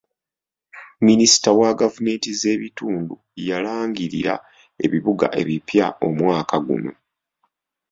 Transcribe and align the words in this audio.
Minisita 1.05 1.49
wa 1.59 1.69
gavumenti 1.81 2.29
z'ebitundu 2.39 3.15
yalangirira 3.47 4.33
ebibuga 4.85 5.27
ebipya 5.41 5.85
omwaka 6.07 6.57
guno. 6.67 6.93